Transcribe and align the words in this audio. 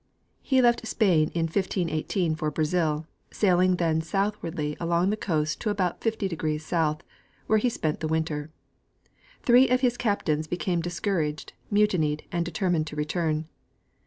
He 0.41 0.63
left 0.63 0.87
Spain 0.87 1.29
in 1.35 1.43
1518 1.43 2.33
for 2.33 2.49
Brazil, 2.49 3.05
sailing 3.29 3.75
then 3.75 4.01
southwardly 4.01 4.75
along 4.79 5.11
the 5.11 5.15
coast 5.15 5.61
to 5.61 5.69
about 5.69 6.01
50° 6.01 6.59
south, 6.59 7.03
where 7.45 7.59
he 7.59 7.69
spent 7.69 7.99
the 7.99 8.07
winter. 8.07 8.49
Three 9.43 9.69
of 9.69 9.81
his 9.81 9.97
captains 9.97 10.47
became 10.47 10.81
discouraged, 10.81 11.53
mutinied 11.69 12.23
and 12.31 12.43
determined 12.43 12.87
to 12.87 12.95
return. 12.95 13.47